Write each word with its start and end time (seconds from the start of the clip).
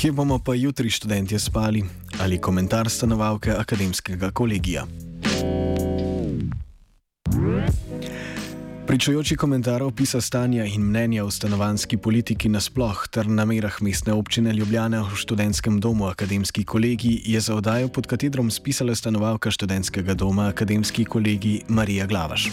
Kje 0.00 0.12
bomo 0.12 0.38
pa 0.38 0.54
jutri 0.54 0.90
študentje 0.90 1.38
spali? 1.38 1.84
Ali 2.20 2.38
komentar 2.40 2.88
stanovalke 2.90 3.52
akademskega 3.52 4.30
kolegija? 4.30 4.86
Pričujoči 8.86 9.36
komentar 9.36 9.82
opisa 9.82 10.20
stanja 10.20 10.64
in 10.64 10.80
mnenja 10.82 11.24
o 11.24 11.30
stanovanski 11.30 11.96
politiki 11.96 12.48
nasploh 12.48 13.08
ter 13.12 13.28
namerah 13.28 13.76
mestne 13.82 14.12
občine 14.12 14.52
Ljubljana 14.52 15.02
v 15.02 15.16
študentskem 15.16 15.80
domu 15.80 16.06
Akademski 16.06 16.64
kolegij 16.64 17.20
je 17.24 17.40
za 17.40 17.54
oddajo 17.54 17.88
pod 17.88 18.06
katedrom 18.06 18.50
spisala 18.50 18.94
stanovalka 18.94 19.50
študentskega 19.50 20.14
doma 20.14 20.48
Akademski 20.48 21.04
kolegij 21.04 21.60
Marija 21.68 22.06
Glavaš. 22.06 22.48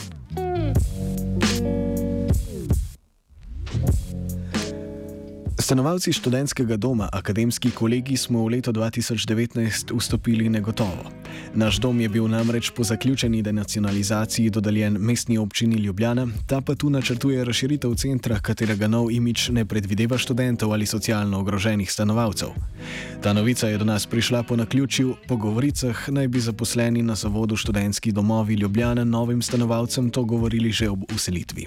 Stanovalci 5.68 6.14
študentskega 6.16 6.78
doma 6.80 7.10
Akademski 7.12 7.74
kolegij 7.76 8.16
smo 8.16 8.46
v 8.48 8.56
leto 8.56 8.72
2019 8.72 9.92
vstopili 9.92 10.48
negotovo. 10.50 11.12
Naš 11.54 11.78
dom 11.78 12.02
je 12.02 12.10
bil 12.10 12.28
namreč 12.28 12.70
po 12.70 12.84
zaključeni 12.84 13.42
denacionalizaciji 13.42 14.50
dodeljen 14.50 14.98
mestni 15.00 15.38
občini 15.38 15.76
Ljubljana, 15.76 16.28
ta 16.46 16.62
pa 16.62 16.76
tu 16.76 16.90
načrtuje 16.90 17.46
razširitev 17.46 17.96
centra, 17.96 18.40
katerega 18.40 18.88
nov 18.88 19.12
imič 19.12 19.50
ne 19.50 19.66
predvideva 19.66 20.18
študentov 20.18 20.74
ali 20.74 20.86
socialno 20.86 21.40
ogroženih 21.40 21.92
stanovalcev. 21.92 22.50
Ta 23.22 23.34
novica 23.34 23.68
je 23.68 23.78
do 23.78 23.86
nas 23.86 24.06
prišla 24.06 24.44
po 24.44 24.56
naključju, 24.56 25.16
po 25.28 25.38
govoricah 25.38 26.10
naj 26.10 26.28
bi 26.28 26.40
zaposleni 26.40 27.04
na 27.04 27.16
zavodu 27.16 27.56
študentski 27.56 28.12
domovi 28.12 28.54
Ljubljana 28.54 29.04
novim 29.04 29.42
stanovalcem 29.42 30.10
to 30.10 30.24
govorili 30.24 30.72
že 30.72 30.90
ob 30.90 31.04
uselitvi. 31.16 31.66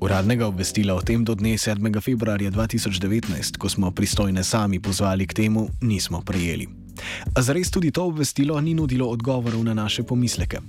Uradnega 0.00 0.46
obvestila 0.46 0.94
o 0.94 1.02
tem 1.02 1.24
do 1.24 1.34
dne 1.34 1.58
7. 1.58 2.00
februarja 2.00 2.50
2019, 2.50 3.58
ko 3.58 3.68
smo 3.68 3.90
pristojne 3.90 4.44
sami 4.44 4.80
pozvali 4.80 5.26
k 5.26 5.34
temu, 5.34 5.68
nismo 5.82 6.22
prejeli. 6.22 6.77
Zares 7.38 7.70
tudi 7.70 7.90
to 7.90 8.04
obvestilo 8.04 8.60
ni 8.60 8.74
nudilo 8.74 9.08
odgovorov 9.08 9.64
na 9.64 9.74
naše 9.74 10.02
pomisleke. 10.02 10.60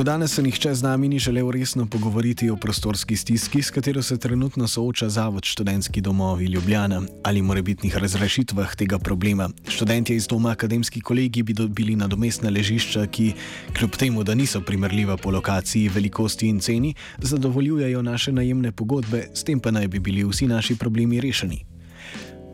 Do 0.00 0.04
danes 0.04 0.32
se 0.32 0.42
nihče 0.42 0.74
z 0.74 0.82
nami 0.82 1.08
ni 1.08 1.18
želel 1.18 1.50
resno 1.50 1.86
pogovoriti 1.86 2.50
o 2.50 2.56
prostorski 2.56 3.16
stiski, 3.16 3.62
s 3.62 3.70
katero 3.70 4.02
se 4.02 4.18
trenutno 4.18 4.68
sooča 4.68 5.08
Zavod 5.08 5.44
študentski 5.44 6.00
domovi 6.00 6.44
Ljubljana 6.44 7.02
ali 7.22 7.42
morebitnih 7.42 7.96
razrešitvah 7.96 8.76
tega 8.76 8.98
problema. 8.98 9.50
Študentje 9.68 10.16
iz 10.16 10.26
doma 10.26 10.50
akademski 10.50 11.00
kolegi 11.00 11.42
bi 11.42 11.52
dobili 11.52 11.96
nadomestna 11.96 12.50
ležišča, 12.50 13.06
ki 13.06 13.32
kljub 13.78 13.90
temu, 13.90 14.24
da 14.24 14.34
niso 14.34 14.60
primerljiva 14.60 15.16
po 15.16 15.30
lokaciji, 15.30 15.88
velikosti 15.88 16.48
in 16.48 16.60
ceni, 16.60 16.94
zadovoljujejo 17.18 18.02
naše 18.02 18.32
najemne 18.32 18.72
pogodbe, 18.72 19.26
s 19.34 19.44
tem 19.44 19.60
pa 19.60 19.70
naj 19.70 19.88
bi 19.88 19.98
bili 19.98 20.24
vsi 20.24 20.46
naši 20.46 20.76
problemi 20.76 21.20
rešeni. 21.20 21.69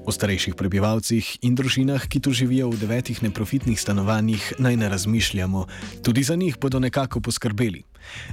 O 0.07 0.15
starejših 0.15 0.55
prebivalcih 0.55 1.43
in 1.43 1.59
družinah, 1.59 1.99
ki 2.07 2.23
tu 2.23 2.31
živijo 2.31 2.71
v 2.71 2.79
devetih 2.79 3.19
neprofitnih 3.27 3.75
stanovanjih, 3.75 4.53
naj 4.63 4.77
ne 4.79 4.89
razmišljamo, 4.89 5.67
tudi 6.07 6.23
za 6.23 6.37
njih 6.39 6.55
bodo 6.63 6.79
nekako 6.79 7.19
poskrbeli. 7.21 7.83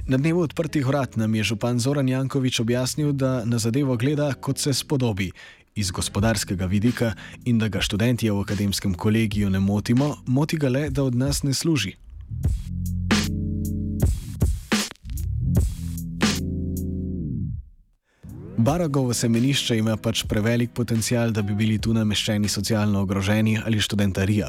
Na 0.06 0.16
dnevu 0.16 0.46
odprtih 0.46 0.86
vrat 0.86 1.16
nam 1.16 1.34
je 1.34 1.42
župan 1.42 1.82
Zoran 1.82 2.08
Jankovič 2.08 2.60
objasnil, 2.60 3.10
da 3.12 3.42
na 3.44 3.58
zadevo 3.58 3.96
gleda, 3.96 4.30
kot 4.38 4.62
se 4.62 4.70
spodobi. 4.70 5.32
Iz 5.74 5.90
gospodarskega 5.90 6.70
vidika 6.70 7.14
in 7.44 7.58
da 7.58 7.68
ga 7.68 7.82
študentje 7.82 8.30
v 8.30 8.46
akademskem 8.46 8.94
kolegiju 8.94 9.50
ne 9.50 9.58
motimo, 9.58 10.14
moti 10.26 10.56
ga 10.56 10.70
le, 10.70 10.90
da 10.90 11.02
od 11.02 11.18
nas 11.18 11.42
ne 11.42 11.54
služi. 11.54 11.96
Baragovo 18.64 19.12
semenišče 19.12 19.76
ima 19.76 19.96
pač 20.00 20.22
prevelik 20.24 20.70
potencial, 20.72 21.30
da 21.36 21.42
bi 21.44 21.52
bili 21.54 21.74
tu 21.78 21.92
nameščeni 21.92 22.48
socialno 22.48 23.02
ogroženi 23.04 23.58
ali 23.60 23.80
študentarija. 23.80 24.46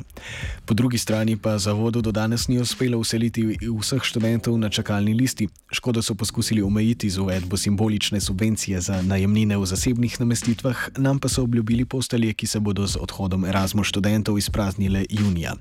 Po 0.65 0.73
drugi 0.73 0.97
strani 0.97 1.35
pa 1.37 1.57
zavodu 1.59 1.99
do 2.01 2.13
danes 2.15 2.47
ni 2.47 2.55
uspelo 2.61 2.97
useliti 2.97 3.43
vseh 3.59 4.03
študentov 4.03 4.55
na 4.57 4.69
čakalni 4.69 5.13
listi. 5.13 5.49
Škodo 5.71 6.01
so 6.01 6.15
poskusili 6.15 6.61
omejiti 6.63 7.09
z 7.09 7.19
uvedbo 7.19 7.57
simbolične 7.57 8.21
subvencije 8.21 8.81
za 8.81 9.01
najemnine 9.01 9.57
v 9.57 9.65
zasebnih 9.65 10.15
namestitvah, 10.19 10.85
nam 10.97 11.19
pa 11.19 11.27
so 11.27 11.43
obljubili 11.43 11.85
postelje, 11.85 12.31
ki 12.33 12.47
se 12.47 12.59
bodo 12.59 12.87
z 12.87 12.95
odhodom 13.01 13.45
Erasmus 13.45 13.91
študentov 13.91 14.37
izpraznile 14.37 15.03
junija. 15.09 15.57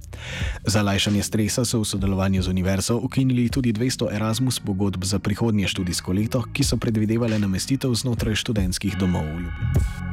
Za 0.67 0.83
lajšanje 0.83 1.23
stresa 1.23 1.65
so 1.65 1.83
v 1.83 1.91
sodelovanju 1.91 2.43
z 2.43 2.55
univerzo 2.55 3.01
ukinili 3.03 3.49
tudi 3.49 3.73
200 3.73 4.15
Erasmus 4.15 4.61
pogodb 4.61 5.05
za 5.05 5.19
prihodnje 5.19 5.69
študijsko 5.75 6.13
leto, 6.13 6.45
ki 6.53 6.63
so 6.65 6.77
predvidevale 6.77 7.39
namestitev 7.39 7.91
znotraj 7.95 8.44
študentskih 8.45 9.01
domov 9.01 9.25
v 9.25 9.49
Ljubljani. 9.49 10.05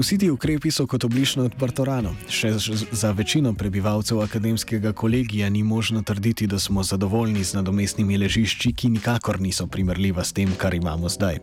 Vsi 0.00 0.18
ti 0.18 0.30
ukrepi 0.30 0.70
so 0.70 0.86
kot 0.86 1.04
oblično 1.04 1.44
odprto 1.44 1.84
rano. 1.84 2.14
Še 2.30 2.52
za 2.92 3.10
večino 3.12 3.52
prebivalcev 3.58 4.20
akademskega 4.22 4.92
kolegija 4.92 5.50
ni 5.50 5.62
možno 5.62 6.02
trditi, 6.02 6.46
da 6.46 6.58
smo 6.58 6.82
zadovoljni 6.82 7.44
z 7.44 7.58
nadomestnimi 7.58 8.18
ležišči, 8.18 8.72
ki 8.72 8.88
nikakor 8.96 9.40
niso 9.40 9.66
primerljiva 9.66 10.24
s 10.24 10.32
tem, 10.32 10.54
kar 10.56 10.74
imamo 10.74 11.08
zdaj. 11.08 11.42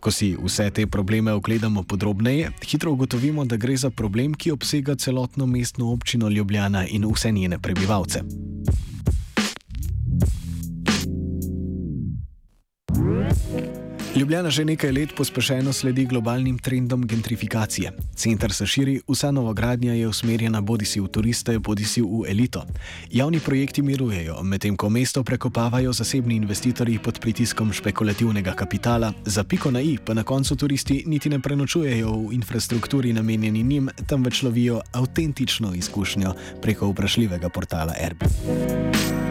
Ko 0.00 0.10
si 0.10 0.32
vse 0.34 0.70
te 0.70 0.86
probleme 0.86 1.32
ogledamo 1.32 1.82
podrobneje, 1.82 2.50
hitro 2.64 2.92
ugotovimo, 2.92 3.44
da 3.44 3.56
gre 3.56 3.76
za 3.76 3.90
problem, 3.90 4.34
ki 4.34 4.56
obsega 4.56 4.96
celotno 4.96 5.46
mestno 5.46 5.92
občino 5.92 6.28
Ljubljana 6.28 6.86
in 6.88 7.06
vse 7.12 7.32
njene 7.32 7.58
prebivalce. 7.58 8.24
Ljubljana 14.16 14.50
že 14.50 14.64
nekaj 14.64 14.92
let 14.92 15.12
pospešeno 15.16 15.72
sledi 15.72 16.04
globalnim 16.06 16.58
trendom 16.58 17.06
gentrifikacije. 17.06 17.92
Center 18.14 18.52
se 18.52 18.66
širi, 18.66 19.00
vsa 19.08 19.30
novogradnja 19.30 19.92
je 19.92 20.08
usmerjena 20.08 20.60
bodi 20.60 20.84
si 20.84 21.00
v 21.00 21.08
turiste, 21.08 21.58
bodi 21.58 21.84
si 21.84 22.02
v 22.02 22.22
elito. 22.28 22.62
Javni 23.10 23.40
projekti 23.40 23.82
mirujejo, 23.82 24.42
medtem 24.42 24.76
ko 24.76 24.88
mesto 24.88 25.24
prekopavajo 25.24 25.92
zasebni 25.92 26.36
investitorji 26.36 26.98
pod 26.98 27.18
pritiskom 27.20 27.72
špekulativnega 27.72 28.54
kapitala, 28.54 29.12
za 29.24 29.44
piko 29.44 29.70
na 29.70 29.80
i 29.80 29.98
pa 30.04 30.14
na 30.14 30.22
koncu 30.22 30.56
turisti 30.56 31.02
niti 31.06 31.28
ne 31.28 31.40
prenočujejo 31.40 32.12
v 32.12 32.32
infrastrukturi 32.32 33.12
namenjeni 33.12 33.62
njim, 33.62 33.90
temveč 34.06 34.42
lovijo 34.42 34.80
avtentično 34.92 35.74
izkušnjo 35.74 36.34
preko 36.62 36.88
vprašljivega 36.88 37.48
portala 37.48 37.94
Airbnb. 37.98 39.23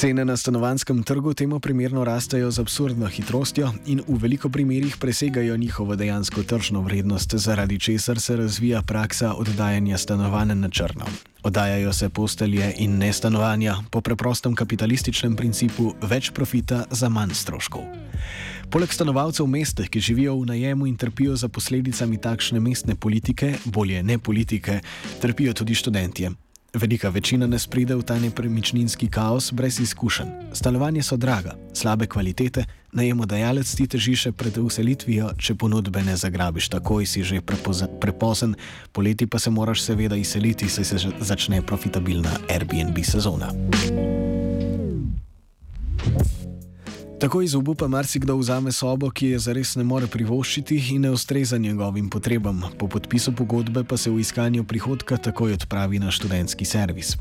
Cene 0.00 0.24
na 0.24 0.36
stanovanskem 0.36 1.02
trgu 1.02 1.34
temu 1.34 1.58
primerno 1.60 2.04
rastejo 2.04 2.50
z 2.50 2.58
absurdno 2.60 3.06
hitrostjo 3.06 3.68
in 3.86 4.00
v 4.08 4.16
veliko 4.16 4.48
primerjih 4.48 4.96
presegajo 4.96 5.56
njihovo 5.56 5.96
dejansko 5.96 6.42
tržno 6.42 6.80
vrednost, 6.80 7.34
zaradi 7.34 7.78
česar 7.78 8.20
se 8.20 8.36
razvija 8.36 8.82
praksa 8.82 9.34
oddajanja 9.34 9.98
stanovanj 9.98 10.54
na 10.54 10.70
črno. 10.70 11.04
Oddajajo 11.42 11.92
se 11.92 12.08
postelje 12.08 12.74
in 12.78 12.98
ne 12.98 13.12
stanovanja 13.12 13.76
po 13.90 14.00
preprostem 14.00 14.54
kapitalističnem 14.54 15.36
principu 15.36 15.92
več 16.02 16.30
profita 16.30 16.84
za 16.90 17.08
manj 17.08 17.34
stroškov. 17.34 17.84
Poleg 18.70 18.92
stanovalcev 18.92 19.44
v 19.44 19.50
mestih, 19.50 19.90
ki 19.90 20.00
živijo 20.00 20.38
v 20.40 20.46
najemu 20.46 20.86
in 20.86 20.96
trpijo 20.96 21.36
za 21.36 21.48
posledicami 21.48 22.16
takšne 22.16 22.60
mestne 22.60 22.96
politike, 22.96 23.58
bolje 23.64 24.02
ne 24.02 24.18
politike, 24.18 24.80
trpijo 25.20 25.52
tudi 25.52 25.74
študentje. 25.74 26.30
Velika 26.74 27.08
večina 27.08 27.46
ne 27.46 27.58
spride 27.58 27.94
v 27.94 28.02
ta 28.02 28.18
nepremičninski 28.18 29.08
kaos 29.10 29.52
brez 29.52 29.80
izkušenj. 29.80 30.28
Stanovanje 30.52 31.02
so 31.02 31.16
draga, 31.16 31.56
slabe 31.74 32.06
kvalitete, 32.06 32.64
najemodajalec 32.92 33.74
ti 33.74 33.86
teži 33.86 34.14
še 34.16 34.32
pred 34.32 34.58
uselitvijo, 34.58 35.32
če 35.38 35.54
ponudbe 35.58 36.02
ne 36.06 36.14
zagrabiš 36.16 36.68
takoj, 36.70 37.06
si 37.06 37.22
že 37.26 37.40
prepozen, 38.00 38.54
poleti 38.92 39.26
pa 39.26 39.38
se 39.38 39.50
moraš 39.50 39.82
seveda 39.82 40.16
izseliti, 40.16 40.68
saj 40.68 40.84
se 40.84 41.10
začne 41.20 41.62
profitabilna 41.62 42.38
Airbnb 42.48 43.02
sezona. 43.02 43.50
Tako 47.20 47.42
iz 47.42 47.54
obupa 47.54 47.88
marsikdo 47.88 48.36
vzame 48.36 48.72
sobo, 48.72 49.10
ki 49.10 49.26
je 49.26 49.38
zares 49.38 49.74
ne 49.76 49.84
more 49.84 50.06
privoščiti 50.08 50.78
in 50.94 51.02
ne 51.04 51.10
ustreza 51.12 51.58
njegovim 51.58 52.08
potrebam, 52.10 52.62
po 52.78 52.86
podpisu 52.88 53.34
pogodbe 53.36 53.82
pa 53.84 53.96
se 53.96 54.10
v 54.10 54.20
iskanju 54.20 54.64
prihodka 54.64 55.16
takoj 55.16 55.52
odpravi 55.52 55.98
na 55.98 56.10
študentski 56.10 56.64
servis. 56.64 57.18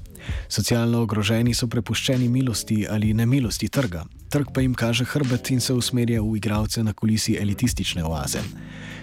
Socialno 0.48 1.02
ogroženi 1.04 1.54
so 1.54 1.68
prepuščeni 1.68 2.30
milosti 2.30 2.86
ali 2.90 3.14
nemilosti 3.14 3.68
trga, 3.68 4.06
trg 4.30 4.54
pa 4.56 4.64
jim 4.64 4.74
kaže 4.74 5.04
hrbet 5.06 5.52
in 5.52 5.60
se 5.60 5.74
usmerja 5.74 6.22
v 6.22 6.38
igralce 6.38 6.84
na 6.84 6.94
kulisi 6.94 7.36
elitistične 7.42 8.06
oaze. 8.08 8.40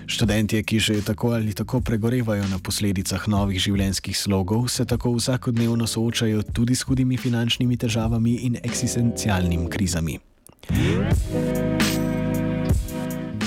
Študentje, 0.06 0.62
ki 0.62 0.78
že 0.80 1.02
tako 1.04 1.34
ali 1.36 1.52
tako 1.52 1.80
pregorevajo 1.80 2.46
na 2.48 2.58
posledicah 2.58 3.28
novih 3.28 3.60
življenjskih 3.60 4.16
slogov, 4.16 4.68
se 4.68 4.86
tako 4.86 5.12
vsakodnevno 5.18 5.86
soočajo 5.86 6.40
tudi 6.56 6.74
s 6.74 6.88
hudimi 6.88 7.20
finančnimi 7.20 7.76
težavami 7.76 8.34
in 8.48 8.56
eksistencialnimi 8.62 9.68
krizami. 9.68 10.16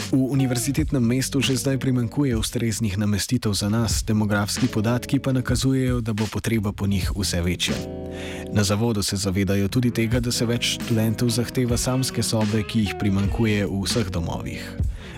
V 0.10 0.18
univerzitetnem 0.18 1.04
mestu 1.04 1.42
že 1.42 1.54
zdaj 1.54 1.78
primankuje 1.78 2.34
ustreznih 2.34 2.98
namestitev 2.98 3.54
za 3.54 3.70
nas, 3.70 4.02
demografski 4.02 4.68
podatki 4.68 5.20
pa 5.20 5.32
nakazujejo, 5.32 6.02
da 6.02 6.14
bo 6.14 6.26
potreba 6.26 6.72
po 6.72 6.88
njih 6.88 7.12
vse 7.16 7.42
večja. 7.42 7.76
Na 8.52 8.64
zavodu 8.64 9.04
se 9.04 9.16
zavedajo 9.16 9.68
tudi 9.68 9.92
tega, 9.92 10.20
da 10.20 10.32
se 10.32 10.46
več 10.46 10.80
študentov 10.80 11.30
zahteva 11.30 11.78
samske 11.78 12.24
sobe, 12.24 12.64
ki 12.64 12.80
jih 12.80 12.94
primankuje 13.00 13.68
v 13.68 13.84
vseh 13.86 14.10
domovih. 14.10 14.64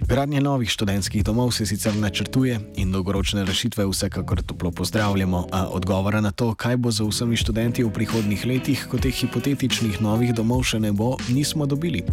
Gradnje 0.02 0.42
novih 0.42 0.70
študentskih 0.70 1.24
domov 1.24 1.52
se 1.52 1.66
sicer 1.66 1.96
načrtuje 1.96 2.60
in 2.76 2.92
dolgoročne 2.92 3.46
rešitve 3.46 3.86
vsekakor 3.86 4.42
toplo 4.42 4.72
pozdravljamo, 4.72 5.48
a 5.52 5.68
odgovora 5.68 6.22
na 6.22 6.32
to, 6.32 6.54
kaj 6.54 6.78
bo 6.78 6.92
za 6.92 7.04
vsemi 7.04 7.38
študenti 7.38 7.84
v 7.84 7.94
prihodnih 7.94 8.46
letih, 8.46 8.88
ko 8.92 8.98
teh 8.98 9.16
hipotetičnih 9.16 10.02
novih 10.02 10.34
domov 10.34 10.64
še 10.64 10.80
ne 10.80 10.92
bo, 10.92 11.18
nismo 11.30 11.66
dobili. 11.66 12.04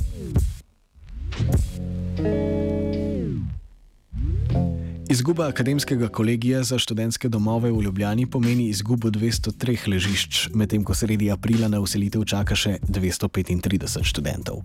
Izguba 5.19 5.49
akademskega 5.49 6.09
kolegija 6.09 6.63
za 6.63 6.77
študentske 6.79 7.29
domove 7.29 7.73
v 7.73 7.83
Ljubljani 7.83 8.27
pomeni 8.31 8.69
izgubo 8.69 9.11
203 9.11 9.89
ležišč, 9.91 10.49
medtem 10.55 10.85
ko 10.85 10.95
sredi 10.95 11.31
aprila 11.31 11.67
na 11.69 11.81
uselitev 11.83 12.23
čaka 12.23 12.55
še 12.55 12.77
235 12.87 13.99
študentov. 14.07 14.63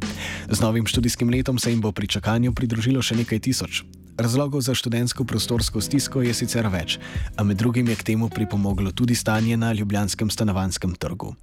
Z 0.53 0.61
novim 0.61 0.85
študijskim 0.85 1.33
letom 1.33 1.57
se 1.57 1.73
jim 1.73 1.81
bo 1.81 1.89
pri 1.91 2.05
čakanju 2.05 2.53
pridružilo 2.53 3.01
še 3.01 3.17
nekaj 3.17 3.41
tisoč. 3.49 3.81
Razlogov 4.13 4.61
za 4.61 4.77
študentsko 4.77 5.25
prostorsko 5.25 5.81
stisko 5.81 6.21
je 6.21 6.37
sicer 6.37 6.69
več, 6.69 6.99
a 7.33 7.41
med 7.41 7.57
drugim 7.57 7.89
je 7.89 7.97
k 7.97 8.13
temu 8.13 8.29
pripomoglo 8.29 8.93
tudi 8.93 9.17
stanje 9.17 9.57
na 9.57 9.73
ljubljanskem 9.73 10.29
stanovanskem 10.29 10.93
trgu. 10.93 11.33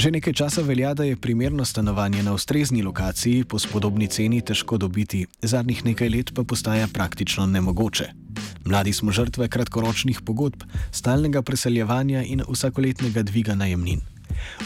Že 0.00 0.16
nekaj 0.16 0.32
časa 0.32 0.64
velja, 0.64 0.94
da 0.96 1.04
je 1.04 1.20
primerno 1.20 1.64
stanovanje 1.64 2.24
na 2.24 2.32
ustrezni 2.32 2.80
lokaciji 2.80 3.44
po 3.44 3.60
spodobni 3.60 4.08
ceni 4.08 4.40
težko 4.40 4.80
dobiti, 4.80 5.26
zadnjih 5.42 5.84
nekaj 5.92 6.08
let 6.08 6.32
pa 6.32 6.40
postaja 6.40 6.88
praktično 6.88 7.44
nemogoče. 7.44 8.25
Mladi 8.66 8.92
smo 8.92 9.12
žrtve 9.12 9.48
kratkoročnih 9.48 10.20
pogodb, 10.26 10.62
stalnega 10.92 11.42
preseljevanja 11.42 12.22
in 12.22 12.42
vsakoletnega 12.48 13.22
dviga 13.22 13.54
najemnin. 13.54 14.00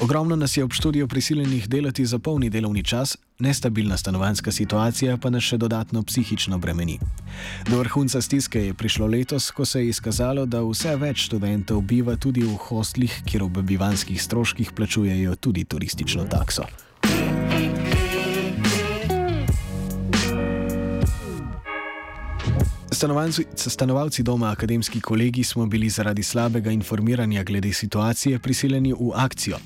Ogromno 0.00 0.36
nas 0.36 0.56
je 0.56 0.64
ob 0.64 0.72
študiju 0.72 1.08
prisiljenih 1.08 1.68
delati 1.68 2.06
za 2.06 2.18
polni 2.18 2.50
delovni 2.50 2.84
čas, 2.84 3.16
nestabilna 3.38 3.96
stanovanska 3.96 4.52
situacija 4.52 5.16
pa 5.16 5.30
nas 5.30 5.42
še 5.42 5.58
dodatno 5.58 6.02
psihično 6.02 6.58
bremeni. 6.58 6.98
Do 7.68 7.78
vrhunca 7.78 8.20
stiske 8.20 8.64
je 8.66 8.74
prišlo 8.74 9.06
letos, 9.06 9.50
ko 9.50 9.64
se 9.64 9.80
je 9.80 9.88
izkazalo, 9.88 10.46
da 10.46 10.62
vse 10.64 10.96
več 10.96 11.26
študentov 11.28 11.80
biva 11.80 12.16
tudi 12.16 12.42
v 12.42 12.56
hostlih, 12.68 13.22
kjer 13.26 13.42
ob 13.42 13.58
bivanskih 13.62 14.22
stroških 14.22 14.72
plačujejo 14.72 15.36
tudi 15.36 15.64
turistično 15.64 16.24
takso. 16.24 16.64
Stanovalci, 23.00 23.44
stanovalci 23.56 24.22
doma 24.22 24.50
Akademski 24.50 25.00
kolegi 25.00 25.44
smo 25.44 25.66
bili 25.66 25.88
zaradi 25.88 26.22
slabega 26.22 26.70
informiranja 26.70 27.42
glede 27.42 27.72
situacije 27.72 28.38
prisiljeni 28.38 28.92
v 28.92 29.12
akcijo. 29.14 29.56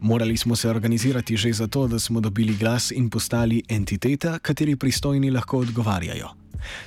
Morali 0.00 0.36
smo 0.36 0.56
se 0.56 0.70
organizirati 0.70 1.36
že 1.36 1.52
zato, 1.52 1.86
da 1.86 1.98
smo 1.98 2.20
dobili 2.20 2.56
glas 2.56 2.90
in 2.90 3.10
postali 3.10 3.62
entiteta, 3.68 4.38
kateri 4.38 4.76
pristojni 4.76 5.30
lahko 5.30 5.58
odgovarjajo. 5.58 6.28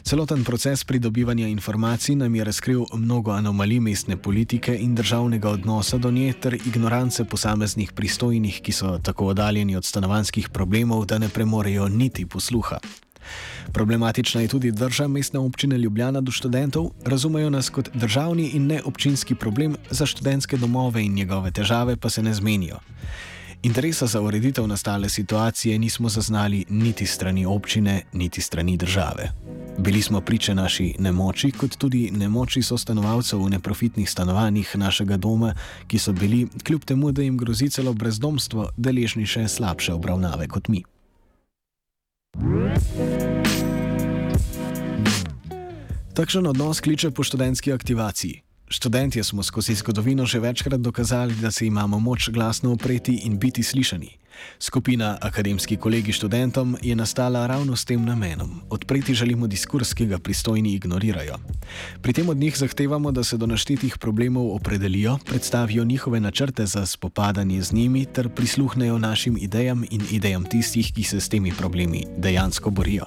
Celoten 0.04 0.44
proces 0.44 0.84
pridobivanja 0.84 1.48
informacij 1.48 2.16
nam 2.16 2.36
je 2.36 2.44
razkril 2.44 2.86
mnogo 2.94 3.32
anomalij 3.32 3.80
mestne 3.80 4.18
politike 4.18 4.78
in 4.78 4.96
državnega 4.96 5.50
odnosa 5.50 5.98
do 5.98 6.12
nje 6.12 6.34
ter 6.34 6.54
ignorance 6.54 7.26
posameznih 7.26 7.92
pristojnih, 7.92 8.62
ki 8.62 8.72
so 8.72 8.98
tako 9.04 9.26
oddaljeni 9.26 9.76
od 9.76 9.86
stanovanskih 9.86 10.50
problemov, 10.50 11.06
da 11.06 11.18
ne 11.18 11.30
premorejo 11.30 11.88
niti 11.88 12.26
posluha. 12.26 12.80
Problematična 13.74 14.42
je 14.42 14.48
tudi 14.48 14.72
drža 14.72 15.08
mestne 15.08 15.40
občine 15.40 15.78
Ljubljana 15.78 16.22
do 16.22 16.32
študentov, 16.32 16.92
razumejo 17.06 17.50
nas 17.50 17.70
kot 17.70 17.90
državni 17.94 18.50
in 18.54 18.68
ne 18.68 18.82
občinski 18.86 19.36
problem, 19.36 19.76
za 19.90 20.06
študentske 20.06 20.58
domove 20.58 21.06
in 21.06 21.14
njegove 21.14 21.52
težave 21.52 21.96
pa 21.96 22.10
se 22.10 22.24
ne 22.24 22.34
zmenijo. 22.34 22.80
Interesa 23.64 24.08
za 24.08 24.22
ureditev 24.22 24.68
nastale 24.68 25.10
situacije 25.10 25.80
nismo 25.80 26.10
zaznali 26.10 26.66
niti 26.70 27.06
strani 27.06 27.46
občine, 27.46 28.02
niti 28.14 28.42
strani 28.42 28.78
države. 28.78 29.32
Bili 29.78 30.02
smo 30.02 30.22
priče 30.22 30.56
naši 30.56 30.96
nemoči, 31.00 31.52
kot 31.52 31.78
tudi 31.78 32.12
nemoči 32.12 32.62
sostanovalcev 32.62 33.44
v 33.44 33.50
neprofitnih 33.50 34.10
stanovanjih 34.10 34.76
našega 34.76 35.18
doma, 35.18 35.54
ki 35.88 36.00
so 36.00 36.12
bili, 36.14 36.48
kljub 36.64 36.84
temu, 36.86 37.12
da 37.12 37.22
jim 37.22 37.38
grozi 37.38 37.70
celo 37.70 37.94
brezdomstvo, 37.94 38.70
deležni 38.78 39.26
še 39.26 39.48
slabše 39.48 39.94
obravnave 39.94 40.48
kot 40.48 40.68
mi. 40.68 40.84
Takšen 46.12 46.44
odnos 46.48 46.84
kliče 46.84 47.12
po 47.12 47.24
študentski 47.24 47.72
aktivaciji. 47.72 48.42
Študentje 48.68 49.24
smo 49.24 49.44
skozi 49.44 49.76
zgodovino 49.76 50.26
že 50.26 50.40
večkrat 50.40 50.80
dokazali, 50.82 51.36
da 51.36 51.52
se 51.52 51.66
imamo 51.68 52.00
moč 52.00 52.30
glasno 52.30 52.74
opreti 52.74 53.16
in 53.24 53.40
biti 53.40 53.64
slišani. 53.64 54.10
Skupina 54.60 55.18
Akademski 55.22 55.78
kolegi 55.78 56.12
študentom 56.12 56.78
je 56.82 56.96
nastala 56.96 57.48
ravno 57.48 57.76
s 57.76 57.86
tem 57.86 58.06
namenom. 58.06 58.62
Odpreti 58.70 59.14
želimo 59.14 59.48
diskurs, 59.48 59.94
ki 59.94 60.06
ga 60.06 60.20
pristojni 60.20 60.74
ignorirajo. 60.74 61.38
Pri 62.02 62.14
tem 62.14 62.30
od 62.30 62.38
njih 62.38 62.58
zahtevamo, 62.58 63.12
da 63.12 63.24
se 63.24 63.38
do 63.38 63.48
naštetih 63.48 63.98
problemov 63.98 64.56
opredelijo, 64.56 65.18
predstavijo 65.26 65.84
njihove 65.84 66.20
načrte 66.20 66.66
za 66.66 66.86
spopadanje 66.86 67.62
z 67.62 67.74
njimi 67.74 68.06
ter 68.06 68.30
prisluhnejo 68.30 68.98
našim 68.98 69.38
idejam 69.38 69.86
in 69.92 70.02
idejam 70.12 70.44
tistih, 70.44 70.94
ki 70.94 71.04
se 71.04 71.20
s 71.20 71.30
temi 71.30 71.54
problemi 71.58 72.06
dejansko 72.18 72.70
borijo. 72.70 73.06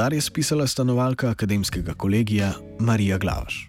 Komentar 0.00 0.14
je 0.14 0.20
spisala 0.20 0.66
stanovalka 0.66 1.30
akademskega 1.30 1.94
kolegija 1.94 2.52
Marija 2.78 3.18
Glavaš. 3.18 3.68